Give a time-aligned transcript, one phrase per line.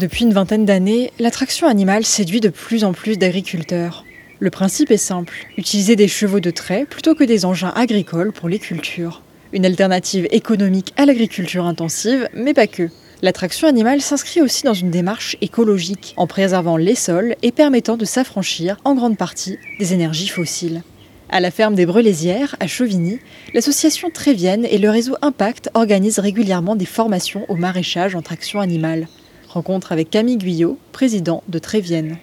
[0.00, 4.06] Depuis une vingtaine d'années, l'attraction animale séduit de plus en plus d'agriculteurs.
[4.38, 8.48] Le principe est simple, utiliser des chevaux de trait plutôt que des engins agricoles pour
[8.48, 9.20] les cultures.
[9.52, 12.88] Une alternative économique à l'agriculture intensive, mais pas que.
[13.20, 18.06] L'attraction animale s'inscrit aussi dans une démarche écologique, en préservant les sols et permettant de
[18.06, 20.82] s'affranchir en grande partie des énergies fossiles.
[21.28, 23.18] À la ferme des Brelésières, à Chauvigny,
[23.52, 29.06] l'association Trévienne et le réseau Impact organisent régulièrement des formations au maraîchage en traction animale.
[29.52, 32.18] Rencontre avec Camille Guyot, président de Trévienne.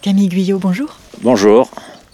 [0.00, 0.96] Camille Guyot, bonjour.
[1.20, 1.70] Bonjour.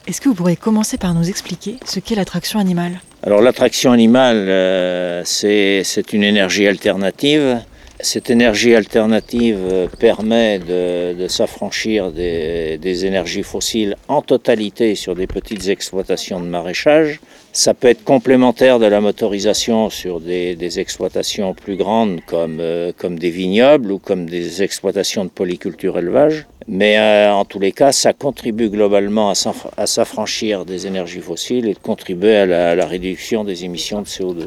[0.07, 3.01] Est-ce que vous pourriez commencer par nous expliquer ce qu'est l'attraction animale?
[3.23, 7.63] Alors l'attraction animale, euh, c'est une énergie alternative.
[8.01, 15.67] Cette énergie alternative euh, permet de, s'affranchir des, énergies fossiles en totalité sur des petites
[15.67, 17.21] exploitations de maraîchage.
[17.53, 23.19] Ça peut être complémentaire de la motorisation sur des, exploitations plus grandes comme, euh, comme
[23.19, 26.47] des vignobles ou comme des exploitations de polyculture élevage.
[26.69, 31.75] Mais euh, en tous les cas, ça contribue globalement à s'affranchir des énergies fossiles et
[31.75, 32.47] de contribuer à
[32.77, 34.47] la, réduction des émissions de CO2.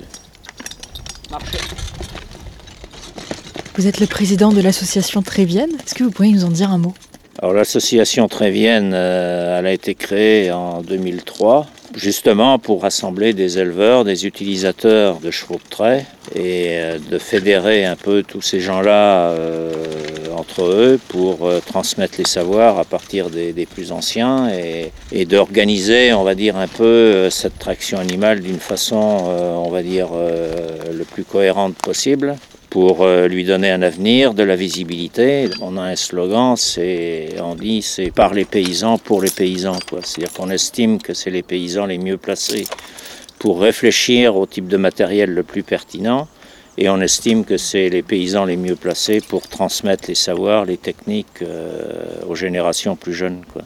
[1.29, 1.57] Marché.
[3.75, 5.69] Vous êtes le président de l'association Trévienne.
[5.85, 6.93] Est-ce que vous pourriez nous en dire un mot?
[7.39, 14.03] Alors l'association Trévienne, euh, elle a été créée en 2003 justement pour rassembler des éleveurs,
[14.03, 16.05] des utilisateurs de chevaux de trait
[16.35, 19.73] et euh, de fédérer un peu tous ces gens-là euh,
[20.35, 24.49] entre eux pour transmettre les savoirs à partir des, plus anciens
[25.11, 30.09] et, d'organiser, on va dire, un peu cette traction animale d'une façon, on va dire,
[30.13, 32.37] le plus cohérente possible
[32.71, 35.49] pour lui donner un avenir, de la visibilité.
[35.61, 39.77] On a un slogan, c'est, on dit, c'est par les paysans, pour les paysans.
[40.03, 42.65] C'est-à-dire qu'on estime que c'est les paysans les mieux placés
[43.39, 46.27] pour réfléchir au type de matériel le plus pertinent.
[46.77, 50.77] Et on estime que c'est les paysans les mieux placés pour transmettre les savoirs, les
[50.77, 53.41] techniques euh, aux générations plus jeunes.
[53.51, 53.63] Quoi.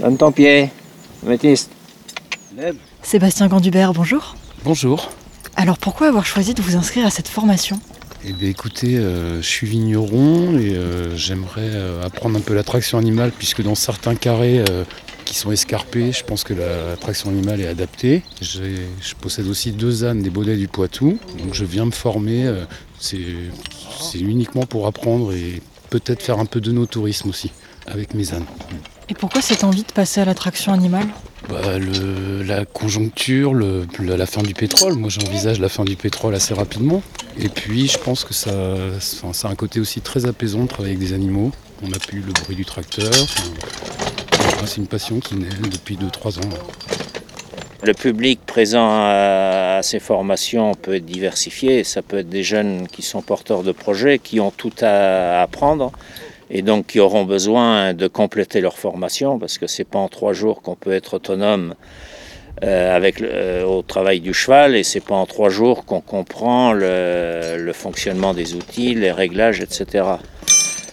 [0.00, 0.70] Donne ton pied,
[1.24, 1.70] métiste.
[3.02, 4.36] Sébastien Gandubert, bonjour.
[4.64, 5.10] Bonjour.
[5.56, 7.78] Alors pourquoi avoir choisi de vous inscrire à cette formation?
[8.26, 12.96] Eh bien, écoutez, euh, je suis vigneron et euh, j'aimerais euh, apprendre un peu l'attraction
[12.98, 14.64] animale puisque dans certains carrés
[15.24, 18.22] qui sont escarpés, je pense que l'attraction animale est adaptée.
[18.40, 22.52] Je possède aussi deux ânes des Baudets du Poitou, donc je viens me former.
[22.98, 27.52] C'est uniquement pour apprendre et peut-être faire un peu de no-tourisme aussi
[27.86, 28.46] avec mes ânes.
[29.08, 31.08] Et pourquoi cette envie de passer à l'attraction animale?
[31.48, 31.78] Bah,
[32.46, 37.02] la conjoncture, la fin du pétrole, moi j'envisage la fin du pétrole assez rapidement.
[37.38, 41.06] Et puis je pense que ça, a un côté aussi très apaisant de travailler avec
[41.06, 41.52] des animaux.
[41.82, 43.12] On n'a plus le bruit du tracteur.
[44.66, 46.50] C'est une passion qui naît depuis 2-3 ans.
[47.82, 51.84] Le public présent à, ces formations peut être diversifié.
[51.84, 55.92] Ça peut être des jeunes qui sont porteurs de projets, qui ont tout à apprendre
[56.50, 60.32] et donc qui auront besoin de compléter leur formation parce que c'est pas en trois
[60.32, 61.74] jours qu'on peut être autonome
[62.62, 67.72] euh, euh, au travail du cheval et c'est pas en trois jours qu'on comprend le,
[67.74, 70.04] fonctionnement des outils, les réglages, etc.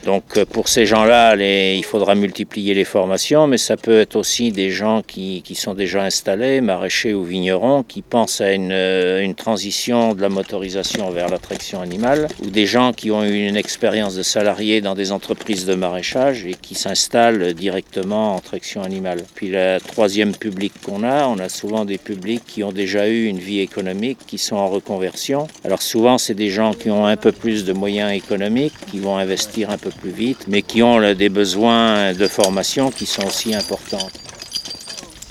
[0.05, 4.51] Donc euh, pour ces gens-là, il faudra multiplier les formations, mais ça peut être aussi
[4.51, 9.35] des gens qui, sont déjà installés, maraîchers ou vignerons, qui pensent à une, euh, une
[9.35, 13.57] transition de la motorisation vers la traction animale, ou des gens qui ont eu une
[13.57, 19.23] expérience de salariés dans des entreprises de maraîchage et qui s'installent directement en traction animale.
[19.35, 23.25] Puis le troisième public qu'on a, on a souvent des publics qui ont déjà eu
[23.25, 25.47] une vie économique, qui sont en reconversion.
[25.63, 29.17] Alors souvent, c'est des gens qui ont un peu plus de moyens économiques, qui vont
[29.17, 33.25] investir un peu plus vite, mais qui ont là, des besoins de formation qui sont
[33.25, 34.09] aussi importants.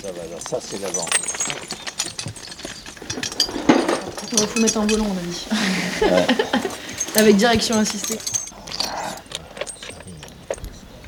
[0.01, 1.05] Ça, va, là, ça c'est l'avant.
[4.33, 5.47] Il faut mettre un volant, on a dit.
[6.01, 6.35] Ouais.
[7.15, 8.17] Avec direction assistée.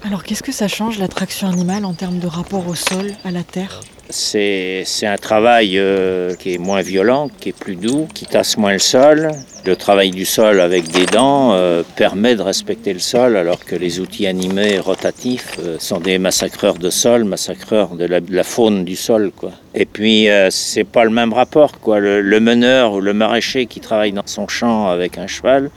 [0.06, 3.32] Alors qu'est-ce que ça change la traction animale en termes de rapport au sol, à
[3.32, 3.80] la terre?
[4.16, 8.74] C'est un travail euh, qui est moins violent, qui est plus doux, qui tasse moins
[8.74, 9.32] le sol.
[9.66, 13.76] Le travail du sol avec des dents euh, permet de respecter le sol, alors que
[13.76, 18.96] les outils animés rotatifs euh, sont des massacreurs de sol, massacreurs de la, faune du
[18.96, 19.32] sol.
[19.74, 21.72] Et puis, c'est pas le même rapport.
[21.88, 25.72] Le, meneur ou le maraîcher qui travaille dans son champ avec un cheval,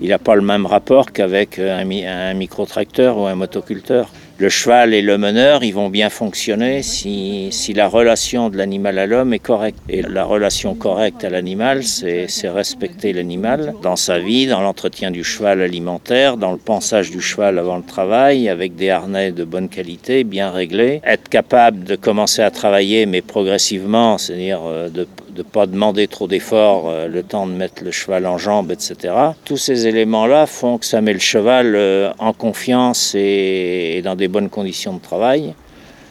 [0.00, 4.94] il n'a pas le même rapport qu'avec un, un microtracteur ou un motoculteur le cheval
[4.94, 9.32] et le meneur, ils vont bien fonctionner si, si la relation de l'animal à l'homme
[9.32, 9.78] est correcte.
[9.88, 15.22] Et la relation correcte à l'animal, c'est respecter l'animal dans sa vie, dans l'entretien du
[15.22, 19.68] cheval alimentaire, dans le pensage du cheval avant le travail, avec des harnais de bonne
[19.68, 21.00] qualité, bien réglés.
[21.04, 24.88] Être capable de commencer à travailler, mais progressivement, c'est-à-dire euh,
[25.34, 28.70] de ne pas demander trop d'efforts, euh, le temps de mettre le cheval en jambe,
[28.70, 29.14] etc.
[29.44, 34.28] Tous ces éléments-là font que ça met le cheval euh, en confiance et dans des
[34.28, 35.54] bonnes conditions de travail,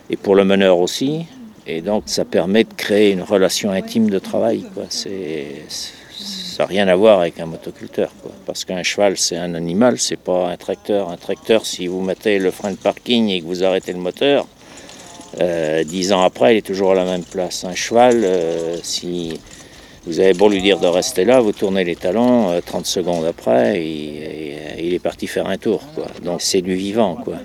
[0.10, 1.26] et pour le meneur aussi.
[1.66, 4.66] Et donc ça permet de créer une relation intime de travail.
[4.90, 8.12] Ça n'a rien à voir avec un motoculteur.
[8.46, 11.10] Parce qu'un cheval, c'est un animal, c'est pas un tracteur.
[11.10, 14.46] Un tracteur, si vous mettez le frein de parking et que vous arrêtez le moteur,
[15.42, 17.64] euh, dix ans après, il est toujours à la même place.
[17.64, 19.40] Un cheval, euh, si
[20.06, 23.26] vous avez beau lui dire de rester là, vous tournez les talons, 30 euh, secondes
[23.26, 25.82] après, et, il est parti faire un tour.
[25.96, 26.08] Quoi.
[26.24, 27.16] Donc c'est du vivant.
[27.16, 27.38] Quoi.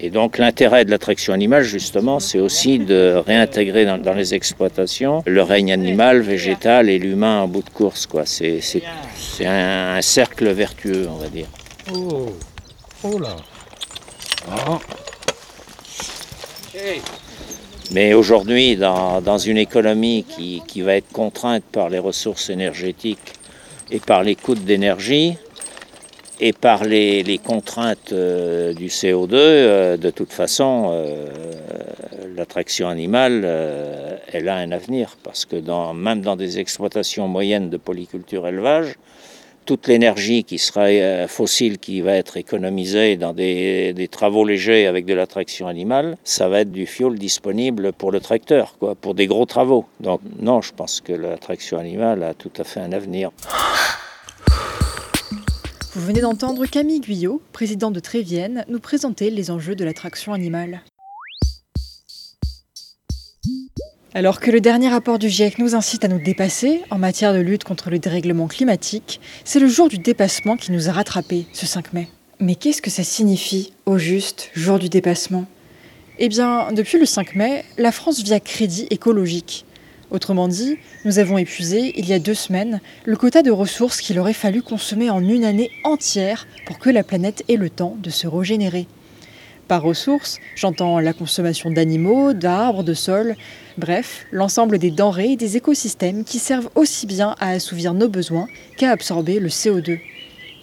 [0.00, 5.42] Et donc l'intérêt de l'attraction animale, justement, c'est aussi de réintégrer dans, les exploitations le
[5.42, 8.06] règne animal, végétal et l'humain en bout de course.
[8.06, 8.24] Quoi.
[8.26, 8.60] C'est,
[9.44, 11.46] un, cercle vertueux, on va dire.
[11.94, 12.32] Oh,
[13.04, 13.36] oh là.
[14.50, 14.78] Ah.
[17.92, 23.34] Mais aujourd'hui, dans, une économie qui, va être contrainte par les ressources énergétiques
[23.90, 25.36] et par les coûts d'énergie,
[26.40, 31.26] et par les, contraintes euh, du CO2, euh, de toute façon, euh,
[32.34, 33.44] l'attraction animale,
[34.32, 38.96] elle a un avenir, parce que dans, même dans des exploitations moyennes de polyculture élevage,
[39.64, 45.06] toute l'énergie qui sera fossile, qui va être économisée dans des, des travaux légers avec
[45.06, 49.26] de l'attraction animale, ça va être du fioul disponible pour le tracteur, quoi, pour des
[49.26, 49.86] gros travaux.
[50.00, 53.30] Donc non, je pense que l'attraction animale a tout à fait un avenir.
[55.94, 60.80] Vous venez d'entendre Camille Guyot, président de Trévienne, nous présenter les enjeux de l'attraction animale.
[64.14, 67.38] Alors que le dernier rapport du GIEC nous incite à nous dépasser en matière de
[67.38, 71.64] lutte contre le dérèglement climatique, c'est le jour du dépassement qui nous a rattrapés ce
[71.64, 72.08] 5 mai.
[72.38, 75.46] Mais qu'est-ce que ça signifie, au juste, jour du dépassement?
[76.18, 79.64] Eh bien, depuis le 5 mai, la France vit à crédit écologique.
[80.10, 80.76] Autrement dit,
[81.06, 84.60] nous avons épuisé, il y a deux semaines, le quota de ressources qu'il aurait fallu
[84.60, 88.86] consommer en une année entière pour que la planète ait le temps de se régénérer.
[89.68, 93.36] Par ressources, j'entends la consommation d'animaux, d'arbres, de sols,
[93.78, 98.48] bref, l'ensemble des denrées et des écosystèmes qui servent aussi bien à assouvir nos besoins
[98.76, 99.98] qu'à absorber le CO2.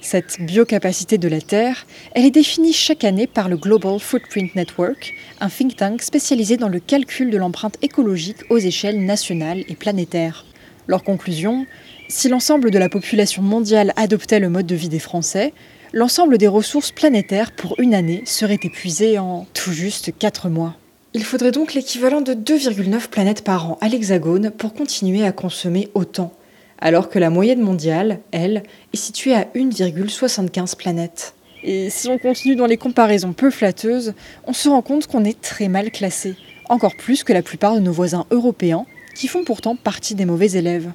[0.01, 1.85] Cette biocapacité de la Terre,
[2.15, 6.69] elle est définie chaque année par le Global Footprint Network, un think tank spécialisé dans
[6.69, 10.45] le calcul de l'empreinte écologique aux échelles nationales et planétaires.
[10.88, 11.65] Leur conclusion
[12.07, 15.53] Si l'ensemble de la population mondiale adoptait le mode de vie des Français,
[15.91, 20.75] l'ensemble des ressources planétaires pour une année serait épuisé en tout juste 4 mois.
[21.13, 25.89] Il faudrait donc l'équivalent de 2,9 planètes par an à l'Hexagone pour continuer à consommer
[25.94, 26.33] autant
[26.81, 28.63] alors que la moyenne mondiale, elle,
[28.94, 31.35] est située à 1,75 planètes.
[31.63, 34.13] Et si on continue dans les comparaisons peu flatteuses,
[34.45, 36.35] on se rend compte qu'on est très mal classé,
[36.69, 40.51] encore plus que la plupart de nos voisins européens, qui font pourtant partie des mauvais
[40.51, 40.91] élèves.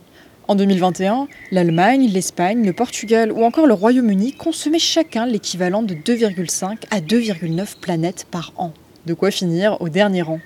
[0.49, 6.77] En 2021, l'Allemagne, l'Espagne, le Portugal ou encore le Royaume-Uni consommaient chacun l'équivalent de 2,5
[6.91, 8.73] à 2,9 planètes par an.
[9.07, 10.41] De quoi finir au dernier rang.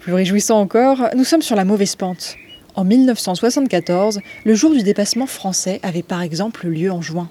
[0.00, 2.36] Plus réjouissant encore, nous sommes sur la mauvaise pente.
[2.76, 7.28] En 1974, le jour du dépassement français avait par exemple lieu en juin.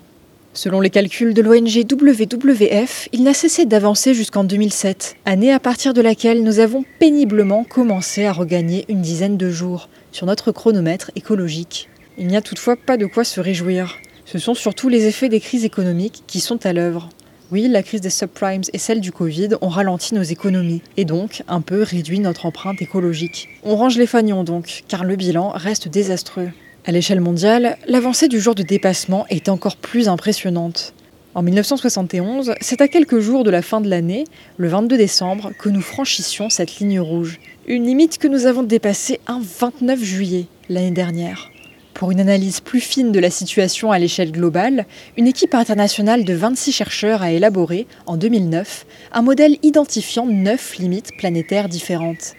[0.54, 5.94] Selon les calculs de l'ONG WWF, il n'a cessé d'avancer jusqu'en 2007, année à partir
[5.94, 11.12] de laquelle nous avons péniblement commencé à regagner une dizaine de jours sur notre chronomètre
[11.16, 11.90] écologique.
[12.18, 14.00] Il n'y a toutefois pas de quoi se réjouir.
[14.26, 17.08] Ce sont surtout les effets des crises économiques qui sont à l'œuvre.
[17.50, 21.44] Oui, la crise des subprimes et celle du Covid ont ralenti nos économies et donc
[21.48, 23.48] un peu réduit notre empreinte écologique.
[23.63, 26.50] On range les fagnons donc, car le bilan reste désastreux.
[26.86, 30.94] À l'échelle mondiale, l'avancée du jour de dépassement est encore plus impressionnante.
[31.36, 34.25] En 1971, c'est à quelques jours de la fin de l'année,
[34.58, 37.39] le 22 décembre, que nous franchissions cette ligne rouge.
[37.66, 41.50] Une limite que nous avons dépassée un 29 juillet l'année dernière.
[41.98, 44.86] Pour une analyse plus fine de la situation à l'échelle globale,
[45.18, 51.10] une équipe internationale de 26 chercheurs a élaboré, en 2009, un modèle identifiant neuf limites
[51.18, 52.36] planétaires différentes.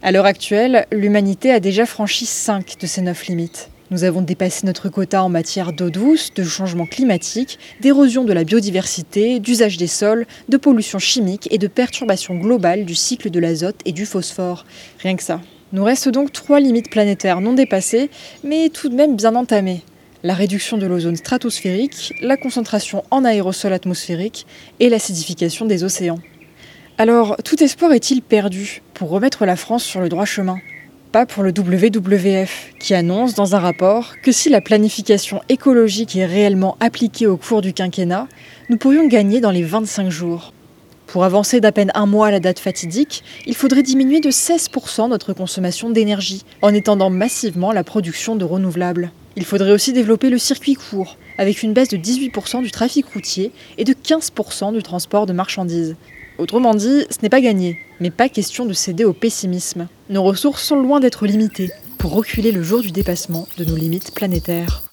[0.00, 3.68] À l'heure actuelle, l'humanité a déjà franchi 5 de ces 9 limites.
[3.90, 8.44] Nous avons dépassé notre quota en matière d'eau douce, de changement climatique, d'érosion de la
[8.44, 13.80] biodiversité, d'usage des sols, de pollution chimique et de perturbation globale du cycle de l'azote
[13.84, 14.64] et du phosphore.
[15.02, 15.42] Rien que ça.
[15.72, 18.08] Nous restent donc trois limites planétaires non dépassées,
[18.42, 19.82] mais tout de même bien entamées.
[20.22, 24.46] La réduction de l'ozone stratosphérique, la concentration en aérosol atmosphérique
[24.80, 26.18] et l'acidification des océans.
[26.96, 30.56] Alors, tout espoir est-il perdu pour remettre la France sur le droit chemin?
[31.12, 36.26] Pas pour le WWF, qui annonce dans un rapport que si la planification écologique est
[36.26, 38.26] réellement appliquée au cours du quinquennat,
[38.70, 40.52] nous pourrions gagner dans les 25 jours.
[41.08, 45.08] Pour avancer d'à peine un mois à la date fatidique, il faudrait diminuer de 16%
[45.08, 49.10] notre consommation d'énergie, en étendant massivement la production de renouvelables.
[49.34, 53.52] Il faudrait aussi développer le circuit court, avec une baisse de 18% du trafic routier
[53.78, 55.96] et de 15% du transport de marchandises.
[56.36, 59.88] Autrement dit, ce n'est pas gagné, mais pas question de céder au pessimisme.
[60.10, 64.14] Nos ressources sont loin d'être limitées pour reculer le jour du dépassement de nos limites
[64.14, 64.87] planétaires.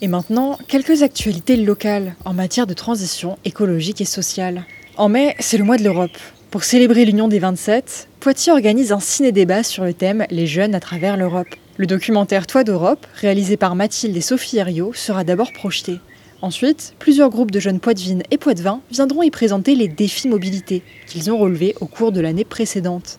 [0.00, 4.64] Et maintenant, quelques actualités locales en matière de transition écologique et sociale.
[4.96, 6.16] En mai, c'est le mois de l'Europe.
[6.52, 10.80] Pour célébrer l'Union des 27, Poitiers organise un ciné-débat sur le thème Les jeunes à
[10.80, 11.48] travers l'Europe.
[11.78, 15.98] Le documentaire Toi d'Europe, réalisé par Mathilde et Sophie Herriot, sera d'abord projeté.
[16.42, 21.30] Ensuite, plusieurs groupes de jeunes poitevines et poitevins viendront y présenter les défis mobilité qu'ils
[21.32, 23.18] ont relevés au cours de l'année précédente.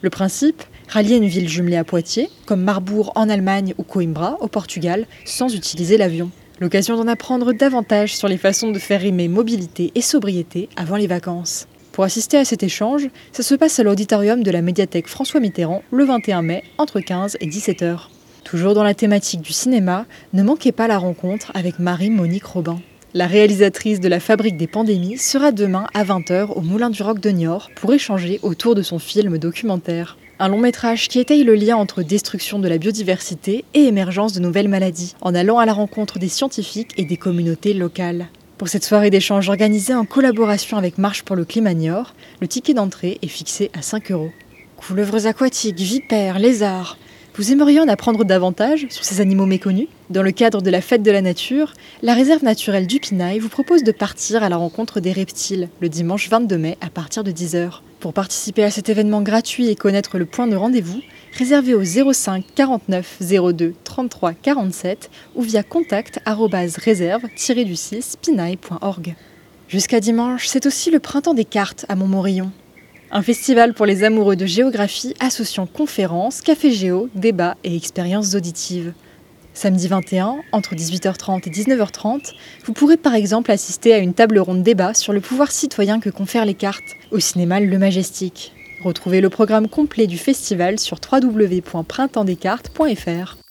[0.00, 4.48] Le principe Rallier une ville jumelée à Poitiers, comme Marbourg en Allemagne ou Coimbra au
[4.48, 6.30] Portugal, sans utiliser l'avion.
[6.60, 11.08] L'occasion d'en apprendre davantage sur les façons de faire rimer mobilité et sobriété avant les
[11.08, 11.66] vacances.
[11.90, 15.82] Pour assister à cet échange, ça se passe à l'auditorium de la médiathèque François Mitterrand
[15.90, 17.98] le 21 mai entre 15 et 17 h
[18.44, 22.80] Toujours dans la thématique du cinéma, ne manquez pas la rencontre avec Marie-Monique Robin.
[23.14, 27.20] La réalisatrice de La Fabrique des Pandémies sera demain à 20h au Moulin du Roc
[27.20, 30.18] de Niort pour échanger autour de son film documentaire.
[30.40, 34.40] Un long métrage qui étaye le lien entre destruction de la biodiversité et émergence de
[34.40, 38.26] nouvelles maladies, en allant à la rencontre des scientifiques et des communautés locales.
[38.58, 42.74] Pour cette soirée d'échange organisée en collaboration avec Marche pour le Climat Niort, le ticket
[42.74, 44.32] d'entrée est fixé à 5 euros.
[44.76, 46.98] Couleuvres aquatiques, vipères, lézards,
[47.36, 49.88] vous aimeriez en apprendre davantage sur ces animaux méconnus?
[50.08, 51.72] Dans le cadre de la fête de la nature,
[52.02, 55.88] la réserve naturelle du Pinail vous propose de partir à la rencontre des reptiles le
[55.88, 57.80] dimanche 22 mai à partir de 10h.
[57.98, 61.00] Pour participer à cet événement gratuit et connaître le point de rendez-vous,
[61.36, 63.18] réservez au 05 49
[63.52, 69.16] 02 33 47 ou via contact réserve-du-6 pinail.org.
[69.66, 72.52] Jusqu'à dimanche, c'est aussi le printemps des cartes à Montmorillon.
[73.16, 78.92] Un festival pour les amoureux de géographie associant conférences, café géo, débats et expériences auditives.
[79.54, 82.32] Samedi 21, entre 18h30 et 19h30,
[82.64, 86.10] vous pourrez par exemple assister à une table ronde débat sur le pouvoir citoyen que
[86.10, 88.52] confèrent les cartes au cinéma Le Majestic.
[88.82, 93.43] Retrouvez le programme complet du festival sur www.printemps-des-cartes.fr.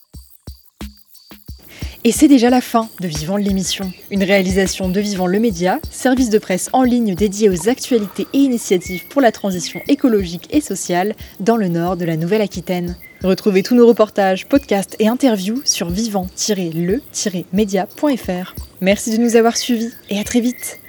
[2.05, 6.29] Et c'est déjà la fin de Vivant l'émission, une réalisation de Vivant le Média, service
[6.29, 11.15] de presse en ligne dédié aux actualités et initiatives pour la transition écologique et sociale
[11.39, 12.97] dans le nord de la Nouvelle-Aquitaine.
[13.23, 18.55] Retrouvez tous nos reportages, podcasts et interviews sur vivant-le-média.fr.
[18.81, 20.81] Merci de nous avoir suivis et à très vite